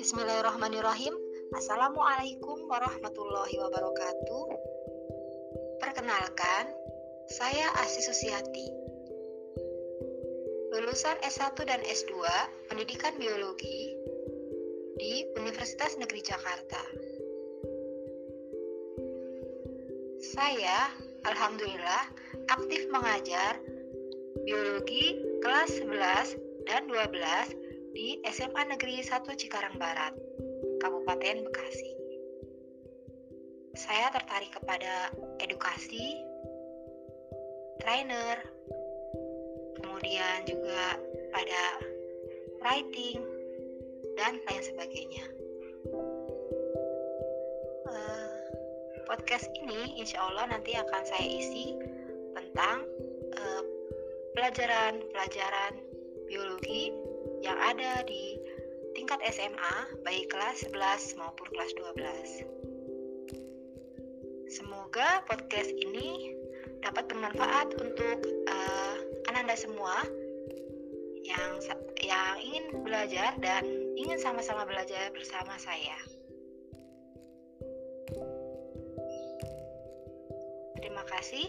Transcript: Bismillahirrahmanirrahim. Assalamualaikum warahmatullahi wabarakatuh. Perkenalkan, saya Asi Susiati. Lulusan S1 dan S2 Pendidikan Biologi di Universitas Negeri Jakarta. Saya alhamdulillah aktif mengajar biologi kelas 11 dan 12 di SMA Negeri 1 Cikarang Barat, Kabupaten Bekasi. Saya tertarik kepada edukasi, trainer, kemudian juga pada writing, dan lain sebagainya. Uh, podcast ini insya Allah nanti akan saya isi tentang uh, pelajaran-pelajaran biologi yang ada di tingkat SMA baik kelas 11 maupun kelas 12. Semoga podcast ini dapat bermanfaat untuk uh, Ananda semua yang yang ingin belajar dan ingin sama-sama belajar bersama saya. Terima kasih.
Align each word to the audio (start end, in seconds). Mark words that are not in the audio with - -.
Bismillahirrahmanirrahim. 0.00 1.12
Assalamualaikum 1.52 2.64
warahmatullahi 2.72 3.60
wabarakatuh. 3.60 4.44
Perkenalkan, 5.84 6.72
saya 7.28 7.68
Asi 7.84 8.00
Susiati. 8.00 8.72
Lulusan 10.72 11.20
S1 11.28 11.52
dan 11.68 11.84
S2 11.84 12.24
Pendidikan 12.72 13.12
Biologi 13.20 14.00
di 14.96 15.28
Universitas 15.36 16.00
Negeri 16.00 16.24
Jakarta. 16.24 16.80
Saya 20.24 20.88
alhamdulillah 21.28 22.21
aktif 22.50 22.88
mengajar 22.90 23.60
biologi 24.42 25.20
kelas 25.42 25.70
11 25.78 26.66
dan 26.66 26.86
12 26.90 27.94
di 27.94 28.18
SMA 28.32 28.62
Negeri 28.72 29.04
1 29.04 29.22
Cikarang 29.36 29.76
Barat, 29.76 30.16
Kabupaten 30.80 31.46
Bekasi. 31.46 31.92
Saya 33.76 34.12
tertarik 34.12 34.52
kepada 34.52 35.12
edukasi, 35.40 36.20
trainer, 37.80 38.36
kemudian 39.80 40.44
juga 40.44 41.00
pada 41.32 41.62
writing, 42.60 43.20
dan 44.16 44.38
lain 44.48 44.62
sebagainya. 44.62 45.24
Uh, 47.88 48.28
podcast 49.08 49.48
ini 49.64 49.98
insya 50.00 50.20
Allah 50.20 50.52
nanti 50.52 50.76
akan 50.76 51.02
saya 51.04 51.26
isi 51.26 51.76
tentang 52.52 52.84
uh, 53.32 53.64
pelajaran-pelajaran 54.36 55.72
biologi 56.28 56.92
yang 57.40 57.56
ada 57.56 58.04
di 58.04 58.36
tingkat 58.92 59.16
SMA 59.32 60.04
baik 60.04 60.28
kelas 60.28 60.60
11 60.68 61.16
maupun 61.16 61.48
kelas 61.48 61.72
12. 61.96 62.44
Semoga 64.52 65.24
podcast 65.24 65.72
ini 65.80 66.36
dapat 66.84 67.08
bermanfaat 67.08 67.72
untuk 67.80 68.20
uh, 68.52 68.96
Ananda 69.32 69.56
semua 69.56 70.04
yang 71.24 71.56
yang 72.04 72.36
ingin 72.36 72.84
belajar 72.84 73.32
dan 73.40 73.64
ingin 73.96 74.20
sama-sama 74.20 74.68
belajar 74.68 75.08
bersama 75.16 75.56
saya. 75.56 75.96
Terima 80.76 81.00
kasih. 81.08 81.48